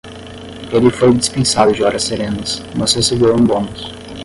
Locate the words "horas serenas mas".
1.83-2.91